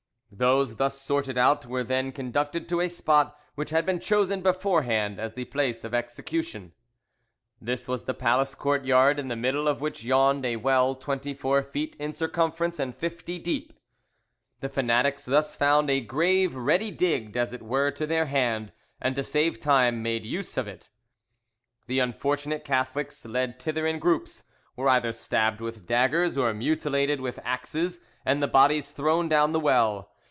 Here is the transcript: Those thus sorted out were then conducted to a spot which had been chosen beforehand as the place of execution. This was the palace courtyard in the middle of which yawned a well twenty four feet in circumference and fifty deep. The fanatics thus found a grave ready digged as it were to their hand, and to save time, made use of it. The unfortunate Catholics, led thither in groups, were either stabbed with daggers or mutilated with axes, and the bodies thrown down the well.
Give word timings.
Those 0.33 0.77
thus 0.77 0.97
sorted 0.99 1.37
out 1.37 1.65
were 1.65 1.83
then 1.83 2.13
conducted 2.13 2.69
to 2.69 2.79
a 2.79 2.87
spot 2.87 3.37
which 3.55 3.69
had 3.71 3.85
been 3.85 3.99
chosen 3.99 4.41
beforehand 4.41 5.19
as 5.19 5.33
the 5.33 5.43
place 5.43 5.83
of 5.83 5.93
execution. 5.93 6.71
This 7.59 7.85
was 7.85 8.05
the 8.05 8.13
palace 8.13 8.55
courtyard 8.55 9.19
in 9.19 9.27
the 9.27 9.35
middle 9.35 9.67
of 9.67 9.81
which 9.81 10.05
yawned 10.05 10.45
a 10.45 10.55
well 10.55 10.95
twenty 10.95 11.33
four 11.33 11.61
feet 11.61 11.97
in 11.99 12.13
circumference 12.13 12.79
and 12.79 12.95
fifty 12.95 13.39
deep. 13.39 13.73
The 14.61 14.69
fanatics 14.69 15.25
thus 15.25 15.53
found 15.53 15.89
a 15.89 15.99
grave 15.99 16.55
ready 16.55 16.91
digged 16.91 17.35
as 17.35 17.51
it 17.51 17.61
were 17.61 17.91
to 17.91 18.07
their 18.07 18.27
hand, 18.27 18.71
and 19.01 19.17
to 19.17 19.25
save 19.25 19.59
time, 19.59 20.01
made 20.01 20.23
use 20.25 20.55
of 20.55 20.65
it. 20.65 20.87
The 21.87 21.99
unfortunate 21.99 22.63
Catholics, 22.63 23.25
led 23.25 23.59
thither 23.61 23.85
in 23.85 23.99
groups, 23.99 24.45
were 24.77 24.87
either 24.87 25.11
stabbed 25.11 25.59
with 25.59 25.85
daggers 25.85 26.37
or 26.37 26.53
mutilated 26.53 27.19
with 27.19 27.37
axes, 27.43 27.99
and 28.25 28.41
the 28.41 28.47
bodies 28.47 28.91
thrown 28.91 29.27
down 29.27 29.51
the 29.51 29.59
well. 29.59 30.07